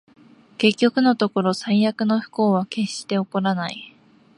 [0.57, 3.93] 結局のところ、最悪の不幸は決して起こらない